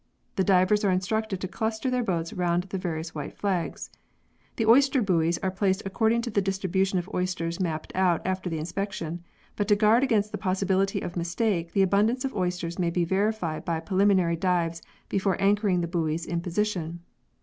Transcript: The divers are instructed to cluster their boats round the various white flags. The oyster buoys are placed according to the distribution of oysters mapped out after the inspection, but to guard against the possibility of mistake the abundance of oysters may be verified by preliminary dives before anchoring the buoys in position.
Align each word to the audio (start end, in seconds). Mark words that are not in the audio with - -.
The 0.35 0.43
divers 0.43 0.83
are 0.83 0.89
instructed 0.89 1.39
to 1.41 1.47
cluster 1.47 1.91
their 1.91 2.03
boats 2.03 2.33
round 2.33 2.63
the 2.63 2.79
various 2.79 3.13
white 3.13 3.37
flags. 3.37 3.91
The 4.55 4.65
oyster 4.65 4.99
buoys 4.99 5.37
are 5.43 5.51
placed 5.51 5.83
according 5.85 6.23
to 6.23 6.31
the 6.31 6.41
distribution 6.41 6.97
of 6.97 7.07
oysters 7.13 7.59
mapped 7.59 7.91
out 7.95 8.25
after 8.25 8.49
the 8.49 8.57
inspection, 8.57 9.21
but 9.55 9.67
to 9.67 9.75
guard 9.75 10.01
against 10.03 10.31
the 10.31 10.39
possibility 10.39 11.01
of 11.01 11.15
mistake 11.15 11.73
the 11.73 11.83
abundance 11.83 12.25
of 12.25 12.35
oysters 12.35 12.79
may 12.79 12.89
be 12.89 13.05
verified 13.05 13.63
by 13.63 13.79
preliminary 13.79 14.35
dives 14.37 14.81
before 15.07 15.39
anchoring 15.39 15.81
the 15.81 15.87
buoys 15.87 16.25
in 16.25 16.41
position. 16.41 17.01